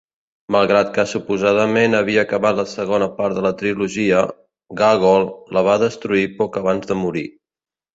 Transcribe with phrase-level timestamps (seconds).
[0.53, 4.25] Malgrat que suposadament havia acabat la segona part de la trilogia,
[4.83, 7.29] Gogol la va destruir poc abans de morir.